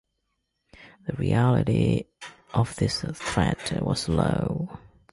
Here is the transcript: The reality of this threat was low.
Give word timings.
The 1.05 1.13
reality 1.13 2.05
of 2.55 2.75
this 2.77 3.05
threat 3.13 3.83
was 3.83 4.09
low. 4.09 4.79